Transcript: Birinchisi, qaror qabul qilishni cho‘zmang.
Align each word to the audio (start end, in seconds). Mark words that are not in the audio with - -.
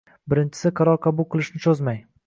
Birinchisi, 0.33 0.71
qaror 0.79 0.99
qabul 1.05 1.29
qilishni 1.37 1.63
cho‘zmang. 1.69 2.05